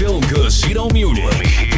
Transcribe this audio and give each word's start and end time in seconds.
Phil 0.00 0.18
Good, 0.22 0.50
she 0.50 0.72
don't 0.72 0.94
mute 0.94 1.18
it. 1.18 1.69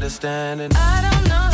Just 0.00 0.20
don't 0.20 0.30
understand 0.30 0.60
it. 0.60 0.72
I 0.76 1.00
don't 1.02 1.28
know 1.28 1.53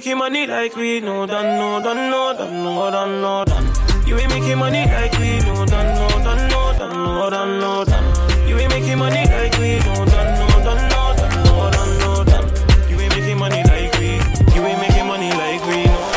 got. 0.00 0.14
You 0.14 0.16
ain't 0.16 0.18
making 0.18 0.18
money 0.18 0.46
like 0.46 0.76
we 0.76 1.00
know, 1.00 1.26
done, 1.26 1.58
no, 1.58 1.80
done, 1.80 2.10
no, 2.10 2.34
done, 2.36 2.64
no, 2.64 2.90
done, 2.90 3.20
no, 3.20 3.44
done. 3.44 4.06
You 4.06 4.18
ain't 4.18 4.30
making 4.30 4.58
money 4.58 4.84
like 4.86 5.12
we 5.18 5.38
know, 5.40 5.64
done, 5.66 5.94
no, 5.94 6.08
done, 6.24 6.48
no, 6.50 6.72
done, 6.78 6.92
no, 6.92 7.30
done, 7.30 7.60
no, 7.60 7.84
done. 7.84 8.48
You 8.48 8.58
ain't 8.58 8.70
making 8.70 8.98
money 8.98 9.24
like 9.24 9.56
we 9.58 9.78
know, 9.78 10.04
done, 10.04 10.38
no, 10.38 10.64
done, 10.64 10.88
no, 10.90 11.14
done, 11.16 11.44
no, 11.44 11.70
done, 11.70 11.98
no, 12.00 12.24
done. 12.24 12.90
You 12.90 13.00
ain't 13.00 13.14
making 13.16 13.38
money 13.38 13.62
like 13.64 13.92
we, 13.98 14.08
you 14.54 14.66
ain't 14.66 14.80
making 14.80 15.06
money 15.06 15.30
like 15.30 15.64
we 15.66 15.84
know. 15.84 16.10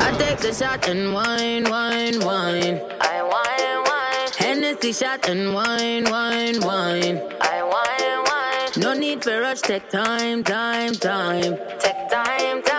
I 0.00 0.14
take 0.18 0.44
a 0.44 0.54
shot 0.54 0.88
and 0.88 1.12
wine, 1.12 1.64
wine, 1.64 2.20
wine. 2.20 2.80
I 3.00 3.22
wine, 3.22 3.82
wine, 3.88 4.30
Hennessy 4.38 4.92
shot 4.92 5.28
and 5.28 5.52
wine, 5.52 6.04
wine, 6.04 6.60
wine. 6.60 7.20
I 7.40 7.62
wine, 7.62 8.24
wine. 8.28 8.82
No 8.82 8.94
need 8.94 9.22
for 9.24 9.40
rush, 9.40 9.60
take 9.62 9.88
time, 9.90 10.44
time, 10.44 10.92
time. 10.94 11.56
Take 11.80 12.08
time, 12.08 12.62
time. 12.62 12.75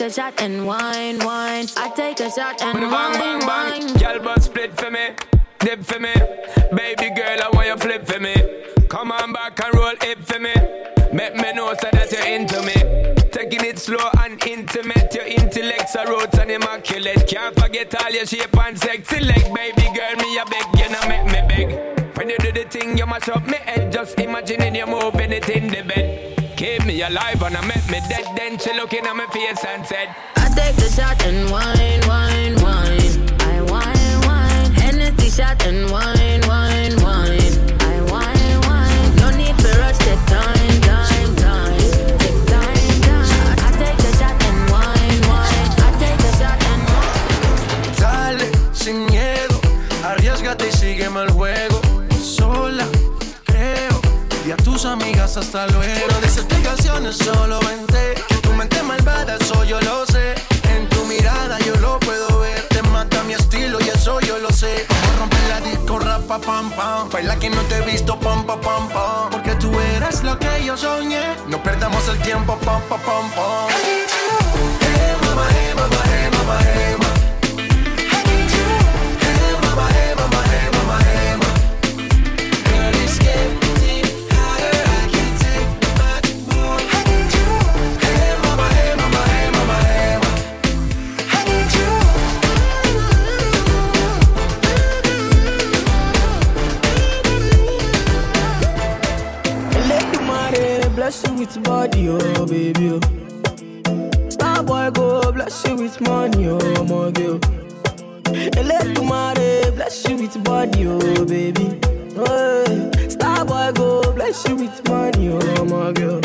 I 0.00 0.04
take 0.04 0.12
a 0.12 0.14
shot 0.14 0.40
and 0.40 0.66
wine, 0.66 1.18
wine. 1.18 1.66
I 1.76 1.90
take 1.94 2.20
a 2.20 2.30
shot 2.30 2.62
and 2.62 2.80
Bang, 2.80 2.90
wine, 2.90 3.12
bang, 3.12 3.40
bang. 3.40 3.86
wine. 3.86 3.96
Girl, 3.98 4.18
but 4.24 4.42
split 4.42 4.74
for 4.80 4.90
me, 4.90 5.10
dip 5.58 5.84
for 5.84 5.98
me. 6.00 6.14
Baby 6.74 7.10
girl, 7.14 7.38
I 7.42 7.50
want 7.52 7.66
you 7.66 7.76
flip 7.76 8.06
for 8.06 8.18
me. 8.18 8.34
Come 8.88 9.12
on 9.12 9.34
back 9.34 9.62
and 9.62 9.74
roll 9.74 9.92
it 10.00 10.24
for 10.24 10.38
me. 10.38 10.54
Make 11.12 11.34
me 11.34 11.52
know 11.52 11.74
so 11.78 11.88
that 11.92 12.10
you're 12.12 12.26
into 12.26 12.62
me. 12.62 12.72
Taking 13.30 13.62
it 13.68 13.78
slow 13.78 14.08
and 14.20 14.42
intimate. 14.46 15.12
Your 15.14 15.26
intellect's 15.26 15.94
are 15.96 16.08
roots 16.08 16.38
and 16.38 16.50
immaculate. 16.50 17.28
Can't 17.28 17.54
forget 17.60 17.94
all 18.02 18.10
your 18.10 18.24
shape 18.24 18.56
and 18.56 18.78
sexy 18.78 19.20
leg. 19.20 19.52
Baby 19.54 19.82
girl, 19.94 20.16
me 20.16 20.38
a 20.38 20.44
beg, 20.46 20.80
you 20.80 20.88
know 20.88 21.08
make 21.08 21.26
me 21.26 21.46
beg. 21.46 22.16
When 22.16 22.30
you 22.30 22.38
do 22.38 22.52
the 22.52 22.64
thing, 22.70 22.96
you 22.96 23.04
mash 23.04 23.28
up 23.28 23.46
me 23.46 23.58
head. 23.66 23.92
Just 23.92 24.18
imagining 24.18 24.76
you 24.76 24.86
moving 24.86 25.30
it 25.32 25.46
in 25.50 25.68
the 25.68 25.82
bed. 25.82 26.29
Keep 26.70 26.86
me 26.86 27.02
alive 27.02 27.42
and 27.42 27.56
I 27.56 27.66
make 27.66 27.90
me 27.90 27.98
dead. 28.08 28.26
Then 28.36 28.56
she 28.56 28.72
looking 28.74 29.04
at 29.04 29.16
my 29.16 29.26
face 29.26 29.64
and 29.64 29.84
said, 29.84 30.14
I 30.36 30.48
take 30.54 30.78
a 30.78 30.88
shot 30.88 31.20
and 31.26 31.50
wine, 31.50 32.00
wine. 32.06 32.59
Que 67.40 67.48
no 67.48 67.62
te 67.62 67.78
he 67.78 67.82
visto, 67.82 68.18
pam, 68.20 68.44
pam, 68.44 68.60
pam, 68.60 68.88
pam. 68.88 69.30
Porque 69.30 69.54
tú 69.56 69.72
eres 69.96 70.22
lo 70.22 70.38
que 70.38 70.64
yo 70.64 70.76
soñé. 70.76 71.36
No 71.48 71.62
perdamos 71.62 72.06
el 72.08 72.18
tiempo, 72.20 72.56
pam, 72.58 72.82
pam, 72.82 73.00
pam, 73.00 73.30
pam. 73.30 74.09
Body, 101.80 102.08
oh 102.10 102.46
baby. 102.46 102.90
Oh. 102.92 104.28
Star 104.28 104.62
boy 104.62 104.90
go 104.90 105.32
bless 105.32 105.66
you 105.66 105.76
with 105.76 105.98
money, 106.02 106.46
oh 106.48 106.84
my 106.84 107.10
girl. 107.10 107.40
Let 108.70 108.94
the 108.94 109.72
bless 109.74 110.06
you 110.06 110.16
with 110.16 110.44
body, 110.44 110.86
oh 110.86 111.24
baby. 111.24 111.80
Oh. 112.16 112.90
Star 113.08 113.46
boy 113.46 113.72
go 113.72 114.12
bless 114.12 114.46
you 114.46 114.56
with 114.56 114.88
money, 114.88 115.30
oh 115.30 115.64
my 115.64 115.92
girl. 115.92 116.20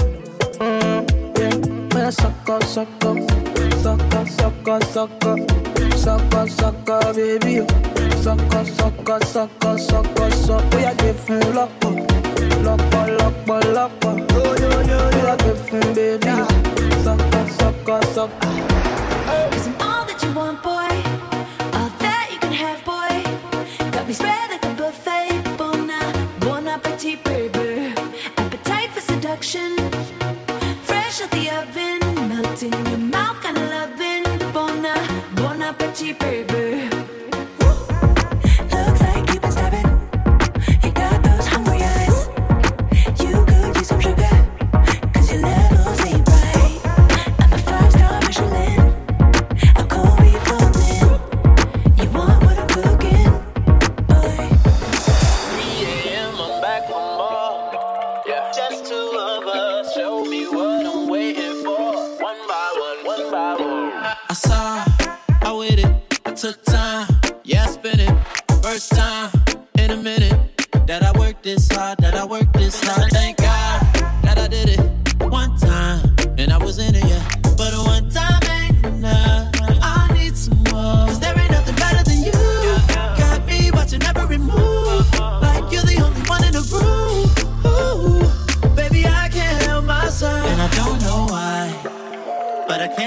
Mm, 0.59 1.07
yeah, 1.39 1.97
yeah, 1.97 2.09
suck 2.09 2.49
up, 2.49 2.63
suck 2.63 3.05
up, 3.05 3.17
suck 3.81 4.13
up, 4.13 4.27
suck 4.27 4.67
up, 4.67 4.83
suck 4.83 5.25
up, 5.25 5.49
suck 5.95 6.33
up, 6.33 6.49
suck 6.49 6.89
up, 6.89 7.15
baby. 7.15 7.65
Suck 8.21 8.55
up, 8.55 8.67
suck 8.67 9.09
up, 9.09 9.23
suck 9.23 9.65
up, 9.65 9.79
suck 9.79 10.19
up, 10.19 10.33
suck 10.33 10.65
up. 10.65 10.73
Oh 10.73 10.79
yeah, 10.79 10.93
give 10.95 11.17
full 11.17 11.59
up. 11.59 12.25
Lọ́pọ̀ 12.65 13.03
lọ́pọ̀ 13.19 13.57
lọ́pọ̀. 13.75 14.12
Gbé 14.29 15.53
fún? 15.65 15.83
Sọ́kọ̀ 17.03 17.41
sọ́kọ̀ 17.57 17.97
sọ́kọ̀. 18.15 18.51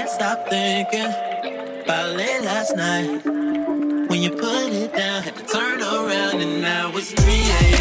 Stop 0.09 0.49
thinking 0.49 1.11
about 1.83 2.15
late 2.15 2.41
last 2.41 2.75
night. 2.75 3.23
When 4.09 4.21
you 4.21 4.31
put 4.31 4.73
it 4.73 4.93
down, 4.93 5.21
had 5.21 5.35
to 5.35 5.45
turn 5.45 5.81
around, 5.81 6.41
and 6.41 6.61
now 6.61 6.91
it's 6.95 7.11
3 7.11 7.33
a.m. 7.33 7.78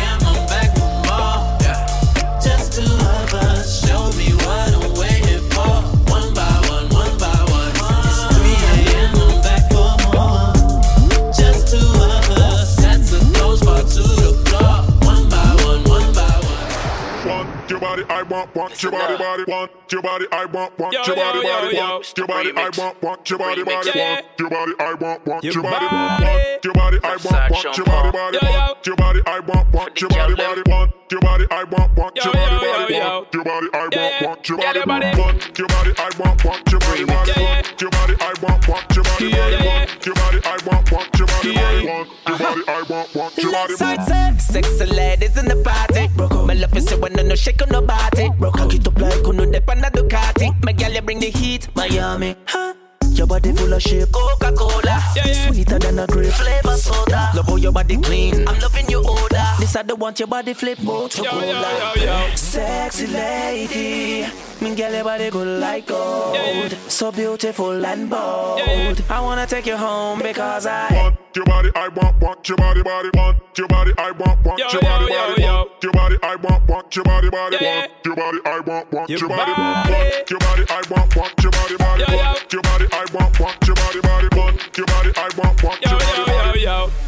I 18.11 18.23
want, 18.23 18.55
want 18.55 18.83
your 18.83 18.93
body, 18.93 19.17
body, 19.17 19.45
want 19.47 19.71
your 19.93 20.03
body, 20.03 20.27
I 20.33 20.45
want, 20.47 20.79
want 20.79 20.93
your 20.95 21.17
body, 21.17 21.43
body, 21.43 21.77
want 21.77 22.17
your 22.17 22.27
body, 22.27 22.53
I 22.57 22.71
want, 22.77 23.03
want 23.03 23.31
your 23.31 23.39
body, 23.39 23.63
body, 23.65 23.91
want 23.91 24.39
your 24.39 24.51
body, 24.51 24.73
I 24.81 24.95
want, 24.95 25.27
want 25.27 25.45
Your 25.45 25.63
body, 25.63 25.87
body. 25.87 26.25
want 26.25 26.65
your 26.65 26.75
body, 26.75 26.99
I 27.05 27.17
want, 27.17 27.51
want 27.51 27.77
your 27.77 27.87
body, 27.87 28.11
body, 28.11 28.39
want 28.49 28.87
your 28.87 28.97
body, 28.97 29.21
I 29.27 29.41
want, 29.41 29.73
want 29.73 30.01
your 30.01 30.11
body, 30.11 30.35
body, 30.35 30.63
want 30.67 30.93
your 31.11 31.21
body, 31.21 31.47
I 31.51 31.65
want, 31.65 31.97
want 31.97 32.17
your 32.17 32.33
body, 32.33 32.57
body, 32.57 33.01
want 33.01 33.35
your 33.35 33.45
body, 33.45 33.67
I 33.75 33.89
want, 33.89 34.23
want 34.23 34.49
your 34.49 34.59
body, 34.59 34.81
body. 34.85 35.21
want 35.21 35.59
your 35.59 35.69
body, 35.69 35.93
I 35.99 36.11
want, 36.19 36.45
want 36.45 36.71
your 36.73 36.81
body, 36.81 37.05
body, 37.05 37.43
want 37.43 37.81
your 37.81 37.91
body, 37.91 38.15
I 38.21 38.35
want, 38.43 38.69
want 38.69 38.97
your 38.97 39.05
body, 39.05 39.31
body, 39.31 39.65
yeah. 39.65 39.88
Want 39.99 40.07
your 40.07 40.15
body, 40.15 40.41
I 40.45 40.59
want, 40.67 40.93
want 40.93 41.19
your 41.19 41.27
body, 41.27 41.53
Yeah, 41.53 41.63
body, 41.63 41.87
want 41.87 42.09
your 42.29 42.39
body, 42.39 42.63
I 42.69 42.83
want, 42.89 43.15
want 43.15 43.37
your 43.39 43.53
body, 43.53 43.73
Left 43.73 43.79
side 43.79 43.97
body. 44.07 44.39
sexy 44.39 44.87
ladies 44.87 45.37
in 45.37 45.47
the 45.47 45.57
party. 45.63 46.09
My 46.47 46.55
love 46.55 46.77
is 46.77 46.91
when 46.95 47.13
no 47.15 47.35
shake 47.35 47.63
on 47.63 47.69
nobody. 47.71 48.29
Cock 48.41 48.75
it 48.75 48.87
up 48.87 48.99
like 49.01 49.27
uno 49.27 49.51
dep 49.51 49.69
on 49.69 49.79
a 49.85 49.91
Ducati. 49.91 50.55
My 50.65 50.73
girl, 50.73 50.93
you 50.93 51.03
bring 51.03 51.21
the 51.21 51.31
heat, 51.31 51.69
Miami. 51.75 52.37
Huh? 52.47 52.75
Your 53.11 53.27
body 53.27 53.53
full 53.53 53.73
of 53.73 53.83
shit, 53.83 54.11
Coca 54.13 54.53
Cola. 54.53 54.83
Yeah, 55.17 55.27
yeah. 55.27 55.49
Sweeter 55.51 55.79
than 55.79 55.99
a 55.99 56.07
grape 56.07 56.33
flavor 56.33 56.77
soda. 56.77 57.08
Love 57.39 57.47
how 57.47 57.55
your 57.55 57.71
body 57.71 57.97
clean. 57.99 58.49
I'm 58.49 58.59
loving 58.59 58.91
your 58.91 59.05
odor. 59.09 59.47
This 59.61 59.77
I 59.77 59.85
don't 59.85 60.01
want 60.01 60.19
your 60.19 60.27
body 60.27 60.55
flip 60.55 60.81
more 60.83 61.09
to 61.09 61.23
Yo, 61.23 61.31
cola. 61.31 61.45
yo, 61.47 62.03
yo, 62.03 62.27
yo. 62.29 62.35
Sexy 62.35 63.07
lady, 63.07 64.27
me 64.61 64.75
girl, 64.75 64.93
your 64.93 65.05
body 65.05 65.31
good 65.31 65.61
like 65.61 65.87
gold. 65.87 66.35
Yeah, 66.35 66.51
yeah. 66.67 66.69
So 66.89 67.13
beautiful 67.13 67.87
and 67.87 68.11
bold. 68.11 68.59
Yeah, 68.59 68.91
yeah. 68.91 68.95
I 69.09 69.21
wanna 69.21 69.47
take 69.47 69.67
you 69.67 69.77
home 69.77 70.19
because 70.21 70.67
I. 70.67 70.93
Want 70.93 71.17
your 71.37 71.45
body, 71.45 71.71
I 71.77 71.87
want, 71.87 72.21
want 72.21 72.49
your 72.49 72.57
body, 72.59 72.83
body, 72.83 73.11
want 73.15 73.39
your 73.57 73.69
body, 73.69 73.93
I 73.99 74.11
want, 74.11 74.45
want 74.45 74.59
your 74.59 74.83
body, 74.83 75.07
body, 75.07 75.43
want 75.45 75.83
your 75.85 75.93
body, 75.93 76.17
I 76.25 76.35
want, 76.35 76.67
want 76.67 76.91
your 76.91 77.13
body, 77.13 77.31
body, 77.31 77.55
Yeah, 77.61 77.69
yeah. 77.69 77.87
want 77.87 78.03
your 78.03 78.25
body, 78.27 78.43
I 78.43 78.61
want, 78.67 78.91
want 78.91 79.09
Your 79.11 79.19
your 79.21 79.29
body, 79.29 79.53
body. 79.55 79.93
want 79.93 80.31
your 80.31 80.41
body, 80.41 80.65
I 80.71 80.83
want, 80.91 81.15
want 81.15 81.43
your 81.45 81.53
body, 81.53 81.77
body, 81.77 82.03
Yo, 82.03 82.11
yo. 82.11 82.17
want 82.19 82.53
your 82.53 82.63
body, 82.63 82.87
I 82.91 83.07
want, 83.15 83.39
want 83.39 83.67
your 83.69 83.77
body, 83.77 84.01
body, 84.01 84.29
want 84.35 84.77
your 84.77 84.87
body, 84.87 85.11
I 85.15 85.31
want, 85.39 85.63
want 85.63 85.81
your 85.87 85.99
body, 86.01 86.65
body. 86.67 87.08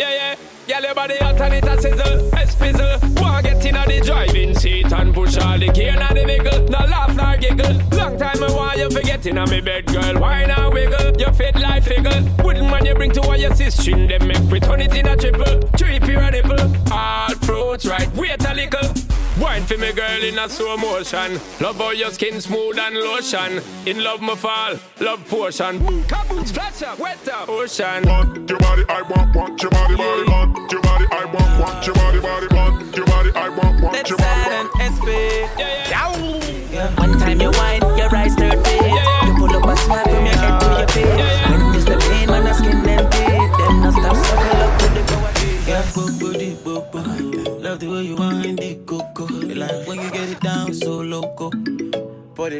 Yeah, 0.00 0.14
yeah. 0.14 0.36
Girl, 0.66 0.82
your 0.82 0.94
body 0.94 1.16
hot 1.16 1.38
and 1.42 1.52
it 1.52 1.64
a 1.64 1.78
sizzle, 1.78 2.28
a 2.28 2.46
spizzle. 2.46 3.20
Wanna 3.20 3.42
get 3.42 3.66
in 3.66 3.74
the 3.74 4.00
driving 4.02 4.54
seat 4.54 4.90
and 4.90 5.12
push 5.12 5.36
all 5.36 5.58
the 5.58 5.68
gear 5.68 5.92
in 5.92 5.98
the 5.98 6.24
vehicle. 6.24 6.64
No 6.70 6.78
laugh 6.86 7.14
nor 7.14 7.36
giggle. 7.36 7.74
Long 7.98 8.16
time 8.16 8.42
I 8.42 8.50
want 8.50 8.78
you 8.78 8.88
forget 8.88 9.26
in 9.26 9.36
me 9.50 9.60
bed, 9.60 9.84
girl. 9.84 10.18
Why 10.18 10.46
not 10.46 10.72
wiggle? 10.72 11.20
You 11.20 11.30
fit 11.34 11.56
like 11.56 11.84
figgle. 11.84 12.42
Wouldn't 12.42 12.70
man 12.70 12.86
you 12.86 12.94
bring 12.94 13.12
to 13.12 13.20
all 13.20 13.36
your 13.36 13.54
sister, 13.54 13.90
them 13.90 14.26
make 14.26 14.50
we 14.50 14.58
turn 14.58 14.80
it 14.80 14.94
in 14.94 15.06
a 15.06 15.16
triple. 15.18 15.60
Trippy 15.76 16.16
a. 16.16 16.90
All 16.90 17.34
fruits 17.44 17.84
right, 17.84 18.10
wait 18.14 18.42
a 18.42 18.54
little. 18.54 19.09
Wine 19.50 19.66
for 19.66 19.78
me 19.78 19.92
girl 19.92 20.22
in 20.22 20.38
a 20.38 20.48
slow 20.48 20.76
motion. 20.76 21.32
Love 21.58 21.78
how 21.78 21.90
your 21.90 22.12
skin 22.12 22.40
smooth 22.40 22.78
and 22.78 22.94
lotion. 22.94 23.60
In 23.84 23.98
love 23.98 24.22
me 24.22 24.36
fall, 24.36 24.76
love 25.00 25.26
potion. 25.28 25.80
Kaboom, 26.06 26.46
splash 26.46 26.82
up, 26.82 27.00
wet 27.00 27.28
up, 27.28 27.48
ocean. 27.48 28.06
Want 28.06 28.48
your 28.48 28.60
body, 28.60 28.84
I 28.88 29.02
want, 29.02 29.34
want 29.34 29.60
your 29.60 29.72
body, 29.72 29.96
body, 29.96 30.30
want 30.30 30.70
your 30.70 30.80
body, 30.82 31.04
I 31.10 31.24
want, 31.24 31.60
want 31.60 31.84
your 31.84 31.96
body, 31.96 32.20
body, 32.20 32.46
want 32.54 32.96
your 32.96 33.06
body, 33.06 33.30
I 33.34 33.48
want, 33.48 33.82
want 33.82 33.92
Left 33.94 34.08
your 34.08 34.18
body, 34.18 34.40
side 34.44 34.68
body. 34.70 34.84
and 34.84 34.94
SP. 34.94 35.08
Yeah, 35.58 35.58
yeah. 35.58 36.39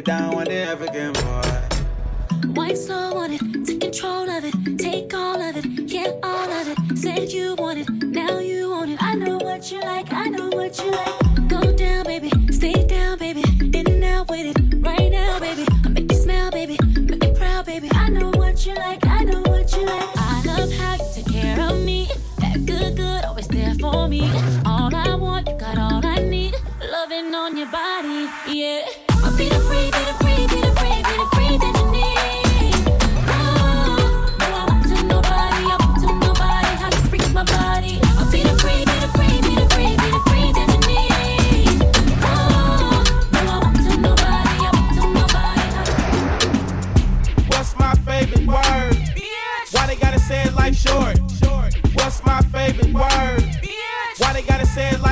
It 0.01 0.05
down 0.05 0.33
on 0.33 0.45
the 0.45 0.53
African 0.53 1.13
boy. 1.13 2.53
Wine 2.55 2.75
slow 2.75 3.17
on 3.17 3.31
it, 3.33 3.41
take 3.65 3.81
control 3.81 4.29
of 4.29 4.43
it, 4.43 4.79
take 4.79 5.13
all 5.13 5.39
of 5.41 5.57
it, 5.57 5.65
yeah, 5.91 6.11
all 6.23 6.49
of 6.59 6.67
it. 6.67 6.97
Said 6.97 7.31
you 7.31 7.55
want 7.55 7.79
it, 7.79 7.89
now 7.89 8.39
you 8.39 8.71
want 8.71 8.89
it. 8.91 8.97
I 9.01 9.13
know 9.15 9.37
what 9.37 9.71
you 9.71 9.79
like, 9.81 10.11
I 10.11 10.27
know 10.27 10.50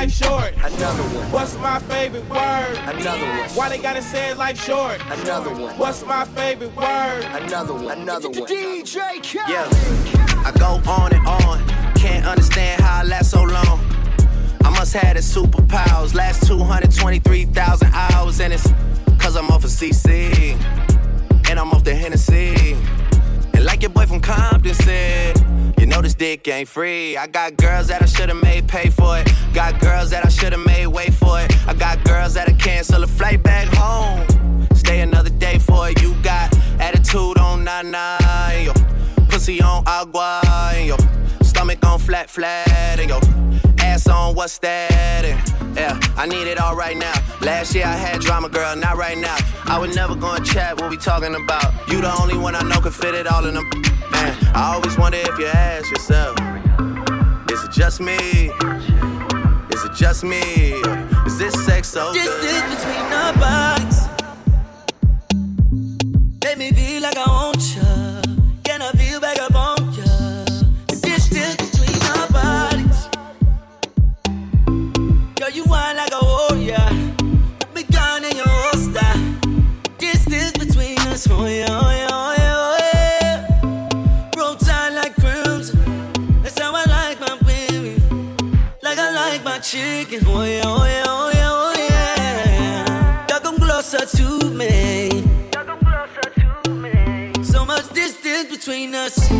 gotta 0.06 0.12
say 0.12 0.30
it 0.30 0.36
like 0.36 0.54
short? 0.54 0.72
Another 0.72 1.02
one, 1.02 1.30
What's 1.32 1.56
my 1.58 1.78
favorite 1.80 2.28
word? 2.28 2.78
another 2.86 3.26
one, 3.26 3.48
Why 3.50 3.68
they 3.68 3.78
gotta 3.78 4.02
say 4.02 4.30
it 4.30 4.38
like 4.38 4.56
short? 4.56 5.00
another 5.10 5.50
one, 5.50 5.76
What's 5.78 6.04
my 6.04 6.24
favorite 6.24 6.74
word? 6.76 7.24
another 7.42 7.74
one, 7.74 7.98
another 7.98 8.28
one. 8.30 8.46
DJ 8.48 9.22
Khaled. 9.22 9.48
Yeah, 9.48 10.44
I 10.46 10.52
go 10.58 10.80
on 10.90 11.12
and 11.12 11.26
on. 11.26 11.94
Can't 11.94 12.24
understand 12.26 12.80
how 12.80 13.00
I 13.00 13.04
last 13.04 13.30
so 13.30 13.42
long. 13.42 13.80
I'm 14.64 14.72
must 14.72 14.94
have 14.94 15.16
the 15.16 15.20
superpowers. 15.20 16.14
Last 16.14 16.46
223,000 16.46 17.92
hours, 17.92 18.40
and 18.40 18.52
it's 18.52 18.66
cause 19.18 19.36
I'm 19.36 19.50
off 19.50 19.64
of 19.64 19.70
CC. 19.70 20.56
And 21.50 21.58
I'm 21.58 21.70
off 21.72 21.84
the 21.84 21.94
Hennessy. 21.94 22.76
And 23.52 23.64
like 23.64 23.82
your 23.82 23.90
boy 23.90 24.06
from 24.06 24.20
Compton 24.20 24.74
said, 24.74 25.36
you 25.80 25.86
know 25.86 26.02
this 26.02 26.14
dick 26.14 26.46
ain't 26.46 26.68
free. 26.68 27.16
I 27.16 27.26
got 27.26 27.56
girls 27.56 27.88
that 27.88 28.02
I 28.02 28.04
should've 28.04 28.40
made 28.42 28.68
pay 28.68 28.90
for 28.90 29.18
it. 29.18 29.32
Got 29.54 29.80
girls 29.80 30.10
that 30.10 30.26
I 30.26 30.28
should've 30.28 30.64
made 30.66 30.86
wait 30.86 31.14
for 31.14 31.40
it. 31.40 31.50
I 31.66 31.72
got 31.72 32.04
girls 32.04 32.34
that'll 32.34 32.56
cancel 32.56 33.02
a 33.02 33.06
flight 33.06 33.42
back 33.42 33.66
home. 33.72 34.20
Stay 34.74 35.00
another 35.00 35.30
day 35.30 35.58
for 35.58 35.88
it. 35.88 36.02
You 36.02 36.14
got 36.22 36.54
attitude 36.78 37.38
on 37.38 37.64
nana, 37.64 38.18
and 38.22 38.64
your 38.66 38.74
pussy 39.30 39.62
on 39.62 39.82
agua, 39.86 40.42
your 40.84 40.98
stomach 41.42 41.84
on 41.86 41.98
flat 41.98 42.28
flat, 42.28 42.68
ass 42.68 43.69
on 44.10 44.34
what's 44.34 44.58
that? 44.58 45.24
And 45.24 45.76
yeah, 45.76 45.98
I 46.16 46.26
need 46.26 46.46
it 46.46 46.58
all 46.58 46.74
right 46.76 46.96
now. 46.96 47.14
Last 47.40 47.74
year 47.74 47.84
I 47.86 47.96
had 47.96 48.20
drama, 48.20 48.48
girl, 48.48 48.76
not 48.76 48.96
right 48.96 49.16
now. 49.16 49.36
I 49.66 49.78
would 49.78 49.94
never 49.94 50.14
go 50.14 50.32
and 50.32 50.44
chat 50.44 50.80
what 50.80 50.90
we 50.90 50.96
talking 50.96 51.34
about. 51.34 51.72
You 51.88 52.00
the 52.00 52.12
only 52.20 52.36
one 52.36 52.54
I 52.54 52.62
know 52.62 52.80
can 52.80 52.92
fit 52.92 53.14
it 53.14 53.26
all 53.26 53.46
in 53.46 53.54
them. 53.54 53.68
Man, 54.10 54.36
I 54.54 54.74
always 54.74 54.98
wonder 54.98 55.18
if 55.18 55.38
you 55.38 55.46
ask 55.46 55.90
yourself, 55.90 56.36
is 57.50 57.64
it 57.64 57.70
just 57.70 58.00
me? 58.00 58.16
Is 59.70 59.84
it 59.84 59.94
just 59.94 60.24
me? 60.24 60.40
Is 61.26 61.38
this 61.38 61.54
sex 61.64 61.88
so 61.88 62.12
good? 62.12 62.24
Distance 62.24 62.74
between 62.74 63.12
our 63.12 63.32
bodies. 63.34 64.08
Make 66.44 66.58
me 66.58 66.72
feel 66.72 67.02
like 67.02 67.16
I 67.16 67.29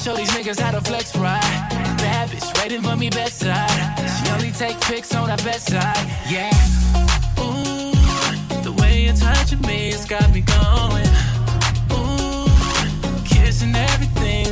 show 0.00 0.16
these 0.16 0.30
niggas 0.30 0.58
how 0.58 0.70
to 0.70 0.80
flex 0.80 1.14
right. 1.16 1.40
Bad 1.98 2.30
bitch 2.30 2.62
waiting 2.62 2.80
for 2.80 2.96
me 2.96 3.10
bedside. 3.10 3.68
She 4.16 4.32
only 4.32 4.50
take 4.50 4.80
pics 4.80 5.14
on 5.14 5.28
her 5.28 5.36
bedside. 5.44 6.06
Yeah. 6.26 6.50
Ooh, 7.38 7.92
the 8.62 8.72
way 8.78 9.04
you're 9.04 9.14
touching 9.14 9.60
me 9.62 9.90
has 9.90 10.06
got 10.06 10.32
me 10.32 10.40
going. 10.40 11.06
Ooh, 11.92 12.48
kissing 13.26 13.74
everything 13.74 14.49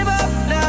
give 0.00 0.08
up 0.08 0.48
now. 0.48 0.59